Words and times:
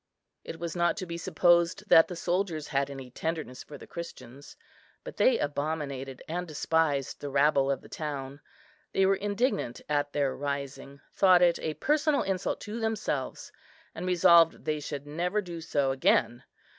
It 0.43 0.59
was 0.59 0.75
not 0.75 0.97
to 0.97 1.05
be 1.05 1.15
supposed 1.19 1.87
that 1.87 2.07
the 2.07 2.15
soldiers 2.15 2.69
had 2.69 2.89
any 2.89 3.11
tenderness 3.11 3.63
for 3.63 3.77
the 3.77 3.85
Christians, 3.85 4.57
but 5.03 5.17
they 5.17 5.37
abominated 5.37 6.23
and 6.27 6.47
despised 6.47 7.21
the 7.21 7.29
rabble 7.29 7.69
of 7.69 7.81
the 7.81 7.87
town. 7.87 8.41
They 8.93 9.05
were 9.05 9.15
indignant 9.15 9.79
at 9.87 10.11
their 10.11 10.35
rising, 10.35 11.01
thought 11.13 11.43
it 11.43 11.59
a 11.59 11.75
personal 11.75 12.23
insult 12.23 12.59
to 12.61 12.79
themselves, 12.79 13.51
and 13.93 14.07
resolved 14.07 14.65
they 14.65 14.79
should 14.79 15.05
never 15.05 15.39
do 15.39 15.61
so 15.61 15.91
again. 15.91 16.45